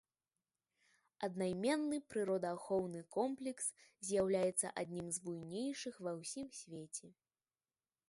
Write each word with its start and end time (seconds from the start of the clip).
Аднайменны 1.27 1.99
прыродаахоўны 2.13 3.01
комплекс 3.19 3.67
з'яўляецца 4.09 4.67
аднім 4.85 5.07
з 5.19 5.25
буйнейшых 5.29 5.93
ва 6.09 6.19
ўсім 6.21 6.47
свеце. 6.63 7.07